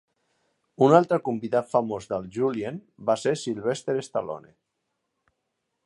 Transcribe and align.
Un 0.85 0.95
altre 0.99 1.19
convidat 1.27 1.69
famós 1.73 2.09
del 2.13 2.25
Julien 2.39 2.81
va 3.11 3.17
ser 3.25 3.35
Sylvester 3.43 3.97
Stallone. 4.09 4.53